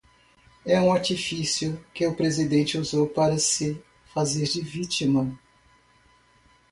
[0.65, 3.79] É um artifício que o presidente usou para se
[4.11, 5.37] fazer de vítima